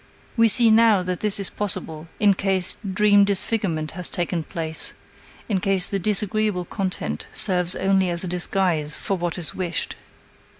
We 0.35 0.47
see 0.47 0.71
now 0.71 1.03
that 1.03 1.19
this 1.19 1.39
is 1.39 1.51
possible 1.51 2.07
in 2.19 2.33
case 2.33 2.75
dream 2.91 3.23
disfigurement 3.23 3.91
has 3.91 4.09
taken 4.09 4.43
place, 4.43 4.93
in 5.47 5.59
case 5.59 5.91
the 5.91 5.99
disagreeable 5.99 6.65
content 6.65 7.27
serves 7.35 7.75
only 7.75 8.09
as 8.09 8.23
a 8.23 8.27
disguise 8.27 8.97
for 8.97 9.15
what 9.15 9.37
is 9.37 9.53
wished. 9.53 9.95